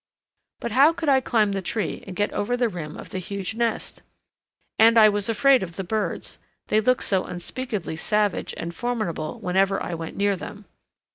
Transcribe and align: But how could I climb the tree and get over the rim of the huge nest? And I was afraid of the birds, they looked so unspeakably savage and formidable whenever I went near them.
But 0.59 0.71
how 0.71 0.93
could 0.93 1.09
I 1.09 1.21
climb 1.21 1.51
the 1.51 1.61
tree 1.61 2.03
and 2.07 2.15
get 2.15 2.33
over 2.33 2.57
the 2.57 2.69
rim 2.69 2.97
of 2.97 3.11
the 3.11 3.19
huge 3.19 3.53
nest? 3.53 4.01
And 4.79 4.97
I 4.97 5.09
was 5.09 5.29
afraid 5.29 5.61
of 5.61 5.75
the 5.75 5.83
birds, 5.83 6.39
they 6.69 6.81
looked 6.81 7.03
so 7.03 7.23
unspeakably 7.25 7.97
savage 7.97 8.55
and 8.57 8.73
formidable 8.73 9.39
whenever 9.39 9.79
I 9.83 9.93
went 9.93 10.17
near 10.17 10.35
them. 10.35 10.65